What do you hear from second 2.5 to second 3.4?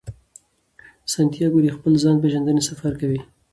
سفر کوي.